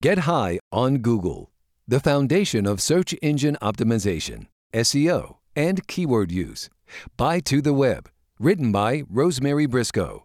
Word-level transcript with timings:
Get 0.00 0.18
high 0.30 0.60
on 0.70 0.98
Google, 0.98 1.50
the 1.88 1.98
foundation 1.98 2.66
of 2.66 2.80
search 2.80 3.16
engine 3.20 3.56
optimization, 3.60 4.46
SEO, 4.72 5.38
and 5.56 5.84
keyword 5.88 6.30
use. 6.30 6.70
By 7.16 7.40
To 7.40 7.60
the 7.60 7.72
Web, 7.72 8.08
written 8.38 8.70
by 8.70 9.02
Rosemary 9.10 9.66
Brisco. 9.66 10.22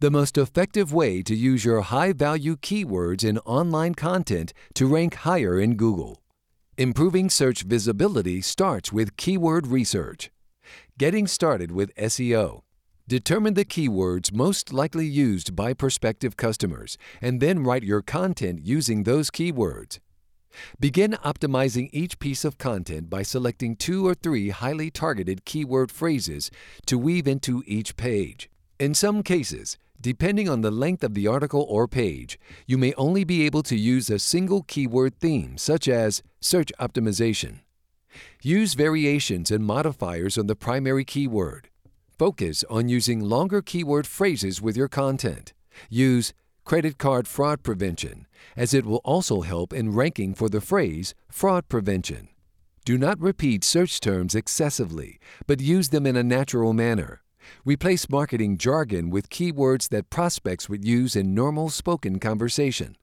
The 0.00 0.10
most 0.10 0.36
effective 0.36 0.92
way 0.92 1.22
to 1.22 1.34
use 1.34 1.64
your 1.64 1.80
high 1.80 2.12
value 2.12 2.56
keywords 2.56 3.24
in 3.24 3.38
online 3.38 3.94
content 3.94 4.52
to 4.74 4.86
rank 4.86 5.14
higher 5.14 5.58
in 5.58 5.76
Google. 5.76 6.20
Improving 6.76 7.30
search 7.30 7.62
visibility 7.62 8.42
starts 8.42 8.92
with 8.92 9.16
keyword 9.16 9.68
research. 9.68 10.30
Getting 10.98 11.26
started 11.26 11.72
with 11.72 11.94
SEO. 11.96 12.60
Determine 13.12 13.52
the 13.52 13.66
keywords 13.66 14.32
most 14.32 14.72
likely 14.72 15.04
used 15.04 15.54
by 15.54 15.74
prospective 15.74 16.38
customers 16.38 16.96
and 17.20 17.42
then 17.42 17.62
write 17.62 17.82
your 17.82 18.00
content 18.00 18.64
using 18.64 19.02
those 19.02 19.30
keywords. 19.30 19.98
Begin 20.80 21.18
optimizing 21.22 21.90
each 21.92 22.18
piece 22.18 22.42
of 22.42 22.56
content 22.56 23.10
by 23.10 23.22
selecting 23.22 23.76
two 23.76 24.06
or 24.06 24.14
three 24.14 24.48
highly 24.48 24.90
targeted 24.90 25.44
keyword 25.44 25.92
phrases 25.92 26.50
to 26.86 26.96
weave 26.96 27.28
into 27.28 27.62
each 27.66 27.98
page. 27.98 28.48
In 28.80 28.94
some 28.94 29.22
cases, 29.22 29.76
depending 30.00 30.48
on 30.48 30.62
the 30.62 30.70
length 30.70 31.04
of 31.04 31.12
the 31.12 31.26
article 31.26 31.66
or 31.68 31.86
page, 31.86 32.38
you 32.66 32.78
may 32.78 32.94
only 32.94 33.24
be 33.24 33.44
able 33.44 33.62
to 33.64 33.76
use 33.76 34.08
a 34.08 34.18
single 34.18 34.62
keyword 34.62 35.20
theme, 35.20 35.58
such 35.58 35.86
as 35.86 36.22
search 36.40 36.72
optimization. 36.80 37.58
Use 38.40 38.72
variations 38.72 39.50
and 39.50 39.66
modifiers 39.66 40.38
on 40.38 40.46
the 40.46 40.56
primary 40.56 41.04
keyword. 41.04 41.68
Focus 42.18 42.64
on 42.68 42.88
using 42.88 43.20
longer 43.20 43.62
keyword 43.62 44.06
phrases 44.06 44.60
with 44.60 44.76
your 44.76 44.88
content. 44.88 45.52
Use 45.88 46.32
credit 46.64 46.98
card 46.98 47.26
fraud 47.26 47.62
prevention, 47.62 48.26
as 48.56 48.74
it 48.74 48.84
will 48.84 49.00
also 49.04 49.40
help 49.40 49.72
in 49.72 49.94
ranking 49.94 50.34
for 50.34 50.48
the 50.48 50.60
phrase 50.60 51.14
fraud 51.30 51.68
prevention. 51.68 52.28
Do 52.84 52.98
not 52.98 53.20
repeat 53.20 53.64
search 53.64 54.00
terms 54.00 54.34
excessively, 54.34 55.18
but 55.46 55.60
use 55.60 55.88
them 55.88 56.06
in 56.06 56.16
a 56.16 56.22
natural 56.22 56.72
manner. 56.72 57.22
Replace 57.64 58.08
marketing 58.08 58.58
jargon 58.58 59.10
with 59.10 59.30
keywords 59.30 59.88
that 59.88 60.10
prospects 60.10 60.68
would 60.68 60.84
use 60.84 61.16
in 61.16 61.34
normal 61.34 61.70
spoken 61.70 62.18
conversation. 62.18 62.96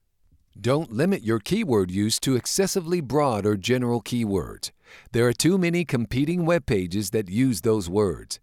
Don't 0.59 0.91
limit 0.91 1.23
your 1.23 1.39
keyword 1.39 1.91
use 1.91 2.19
to 2.19 2.35
excessively 2.35 3.01
broad 3.01 3.45
or 3.45 3.55
general 3.55 4.01
keywords. 4.01 4.71
There 5.13 5.27
are 5.27 5.33
too 5.33 5.57
many 5.57 5.85
competing 5.85 6.45
web 6.45 6.65
pages 6.65 7.11
that 7.11 7.29
use 7.29 7.61
those 7.61 7.89
words. 7.89 8.39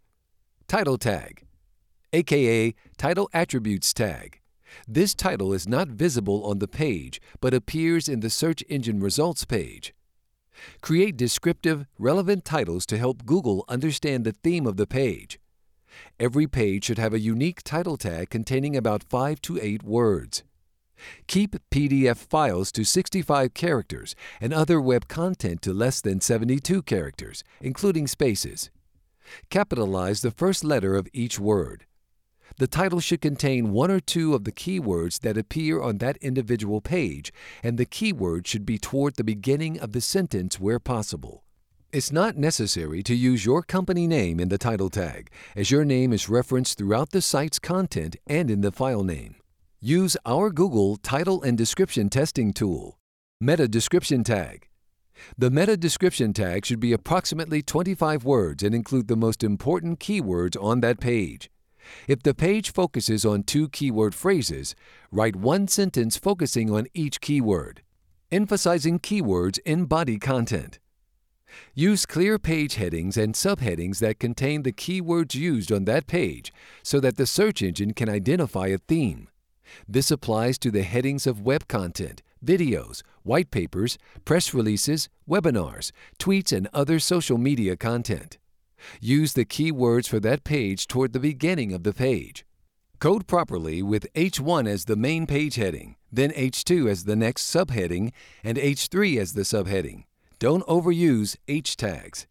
Title 0.69 0.98
tag, 0.98 1.47
aka 2.12 2.75
Title 2.98 3.31
Attributes 3.33 3.95
tag. 3.95 4.41
This 4.89 5.14
title 5.14 5.53
is 5.53 5.69
not 5.69 5.86
visible 5.86 6.45
on 6.45 6.58
the 6.58 6.67
page 6.67 7.20
but 7.41 7.55
appears 7.55 8.08
in 8.08 8.19
the 8.19 8.31
search 8.31 8.64
engine 8.69 8.98
results 8.98 9.45
page. 9.45 9.95
Create 10.83 11.17
descriptive, 11.17 11.86
relevant 12.00 12.45
titles 12.45 12.84
to 12.86 12.98
help 12.98 13.25
Google 13.25 13.64
understand 13.69 14.25
the 14.25 14.33
theme 14.33 14.67
of 14.67 14.77
the 14.77 14.89
page. 14.89 15.39
Every 16.19 16.48
page 16.48 16.86
should 16.86 16.98
have 16.98 17.14
a 17.14 17.20
unique 17.20 17.62
title 17.62 17.97
tag 17.97 18.28
containing 18.28 18.77
about 18.77 19.05
5 19.05 19.41
to 19.42 19.61
8 19.62 19.84
words. 19.84 20.42
Keep 21.28 21.55
PDF 21.70 22.17
files 22.17 22.73
to 22.73 22.83
65 22.83 23.55
characters 23.55 24.17
and 24.41 24.53
other 24.53 24.80
web 24.80 25.06
content 25.06 25.62
to 25.62 25.73
less 25.73 26.01
than 26.01 26.20
72 26.20 26.83
characters, 26.83 27.45
including 27.61 28.08
spaces. 28.08 28.70
Capitalize 29.51 30.21
the 30.21 30.31
first 30.31 30.65
letter 30.65 30.95
of 30.95 31.09
each 31.13 31.39
word. 31.39 31.87
The 32.59 32.67
title 32.67 33.01
should 33.01 33.21
contain 33.21 33.73
one 33.73 33.91
or 33.91 34.01
two 34.01 34.35
of 34.35 34.45
the 34.45 34.53
keywords 34.53 35.21
that 35.21 35.37
appear 35.37 35.81
on 35.81 35.99
that 35.99 36.17
individual 36.19 36.81
page, 36.81 37.33
and 37.63 37.77
the 37.77 37.85
keyword 37.85 38.47
should 38.47 38.65
be 38.65 38.79
toward 38.79 39.17
the 39.17 39.25
beginning 39.25 39.79
of 39.79 39.93
the 39.93 40.01
sentence 40.01 40.59
where 40.59 40.79
possible. 40.79 41.45
It's 41.93 42.11
not 42.11 42.37
necessary 42.37 43.03
to 43.05 43.15
use 43.15 43.45
your 43.45 43.63
company 43.63 44.07
name 44.07 44.41
in 44.41 44.49
the 44.49 44.59
title 44.59 44.91
tag, 44.91 45.31
as 45.55 45.70
your 45.70 45.85
name 45.85 46.13
is 46.13 46.29
referenced 46.29 46.79
throughout 46.79 47.11
the 47.11 47.23
site's 47.23 47.59
content 47.59 48.17
and 48.27 48.51
in 48.51 48.61
the 48.61 48.73
file 48.73 49.05
name. 49.05 49.36
Use 49.81 50.17
our 50.25 50.51
Google 50.51 50.97
Title 50.97 51.42
and 51.42 51.57
Description 51.57 52.09
Testing 52.09 52.53
tool. 52.53 52.98
Meta 53.41 53.69
Description 53.69 54.25
Tag. 54.25 54.69
The 55.39 55.51
meta 55.51 55.77
description 55.77 56.33
tag 56.33 56.67
should 56.67 56.81
be 56.81 56.93
approximately 56.93 57.63
25 57.63 58.25
words 58.25 58.63
and 58.63 58.75
include 58.75 59.09
the 59.09 59.17
most 59.17 59.43
important 59.43 60.01
keywords 60.01 60.63
on 60.63 60.81
that 60.81 61.01
page. 61.01 61.51
If 62.09 62.23
the 62.23 62.35
page 62.35 62.73
focuses 62.73 63.25
on 63.25 63.45
two 63.45 63.69
keyword 63.69 64.15
phrases, 64.15 64.75
write 65.11 65.37
one 65.37 65.69
sentence 65.69 66.17
focusing 66.17 66.71
on 66.71 66.87
each 66.95 67.21
keyword, 67.21 67.83
emphasizing 68.33 68.99
keywords 68.99 69.59
in 69.65 69.85
body 69.85 70.19
content. 70.19 70.79
Use 71.75 72.07
clear 72.07 72.39
page 72.39 72.75
headings 72.75 73.17
and 73.17 73.35
subheadings 73.35 73.98
that 74.01 74.19
contain 74.19 74.63
the 74.63 74.73
keywords 74.73 75.35
used 75.35 75.71
on 75.71 75.85
that 75.85 76.07
page 76.07 76.53
so 76.83 77.01
that 77.01 77.17
the 77.17 77.27
search 77.27 77.63
engine 77.63 77.95
can 77.95 78.09
identify 78.09 78.67
a 78.67 78.79
theme. 78.79 79.29
This 79.89 80.11
applies 80.11 80.59
to 80.59 80.71
the 80.71 80.83
headings 80.83 81.27
of 81.27 81.41
web 81.41 81.69
content, 81.69 82.23
videos, 82.46 83.02
white 83.24 83.51
papers, 83.51 83.98
press 84.24 84.55
releases, 84.55 85.08
webinars, 85.29 85.90
tweets, 86.18 86.57
and 86.57 86.68
other 86.73 86.98
social 86.98 87.36
media 87.36 87.77
content. 87.77 88.39
Use 89.01 89.33
the 89.33 89.45
keywords 89.45 90.08
for 90.08 90.20
that 90.20 90.45
page 90.45 90.86
toward 90.86 91.12
the 91.12 91.20
beginning 91.20 91.73
of 91.73 91.83
the 91.83 91.92
page. 91.92 92.46
Code 92.98 93.27
properly 93.27 93.83
with 93.83 94.12
H1 94.14 94.67
as 94.67 94.86
the 94.86 94.96
main 94.96 95.27
page 95.27 95.56
heading, 95.56 95.96
then 96.11 96.30
H2 96.30 96.89
as 96.89 97.05
the 97.05 97.17
next 97.17 97.52
subheading, 97.52 98.12
and 98.42 98.56
H3 98.56 99.18
as 99.18 99.35
the 99.35 99.42
subheading. 99.42 100.05
Don't 100.39 100.67
overuse 100.67 101.36
H 101.48 101.77
tags. 101.77 102.27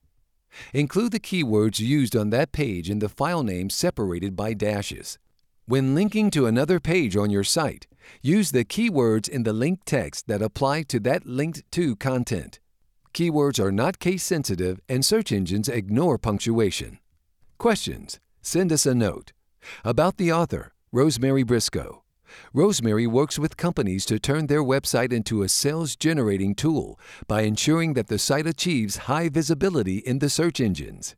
Include 0.73 1.11
the 1.11 1.19
keywords 1.19 1.79
used 1.79 2.15
on 2.15 2.29
that 2.29 2.51
page 2.51 2.89
in 2.89 2.99
the 2.99 3.09
file 3.09 3.43
name 3.43 3.69
separated 3.69 4.35
by 4.35 4.53
dashes. 4.53 5.19
When 5.67 5.95
linking 5.95 6.29
to 6.31 6.45
another 6.45 6.79
page 6.79 7.17
on 7.17 7.29
your 7.29 7.43
site, 7.43 7.87
use 8.21 8.51
the 8.51 8.65
keywords 8.65 9.29
in 9.29 9.43
the 9.43 9.53
link 9.53 9.79
text 9.85 10.27
that 10.27 10.41
apply 10.41 10.83
to 10.83 10.99
that 11.01 11.25
linked 11.25 11.63
to 11.71 11.95
content. 11.95 12.59
Keywords 13.13 13.59
are 13.59 13.71
not 13.71 13.99
case 13.99 14.23
sensitive 14.23 14.79
and 14.89 15.05
search 15.05 15.31
engines 15.31 15.69
ignore 15.69 16.17
punctuation. 16.17 16.99
Questions? 17.57 18.19
Send 18.41 18.71
us 18.71 18.85
a 18.85 18.93
note. 18.93 19.31
About 19.83 20.17
the 20.17 20.31
author, 20.31 20.73
Rosemary 20.91 21.43
Brisco. 21.43 22.01
Rosemary 22.53 23.07
works 23.07 23.39
with 23.39 23.57
companies 23.57 24.05
to 24.05 24.19
turn 24.19 24.47
their 24.47 24.63
website 24.63 25.13
into 25.13 25.43
a 25.43 25.49
sales 25.49 25.95
generating 25.95 26.55
tool 26.55 26.99
by 27.27 27.41
ensuring 27.41 27.93
that 27.93 28.07
the 28.07 28.19
site 28.19 28.47
achieves 28.47 28.97
high 29.07 29.29
visibility 29.29 29.97
in 29.99 30.19
the 30.19 30.29
search 30.29 30.59
engines. 30.59 31.15